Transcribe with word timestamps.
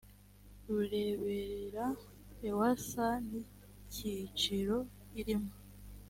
rureberera 0.67 1.85
ewsa 2.49 3.05
n 3.27 3.29
icyiciro 3.41 4.77
irimo 5.19 5.53